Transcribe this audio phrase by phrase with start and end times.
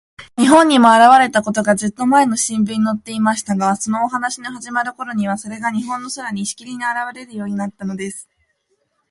[0.39, 8.27] 日本にもあらわれたことが、ずっとまえの新聞にのっていましたが、そのお話のはじまるころには、それが日本の空に、しきりにあらわれるようになったのです。